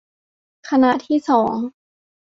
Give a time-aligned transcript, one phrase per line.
[0.69, 1.55] คณะที่สอง